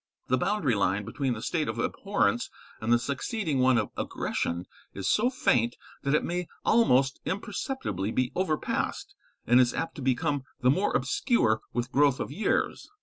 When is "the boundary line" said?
0.29-1.05